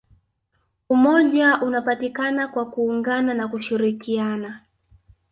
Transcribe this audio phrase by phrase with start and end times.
[0.89, 4.61] umoja unapatikana kwa kuungana na kushirikiana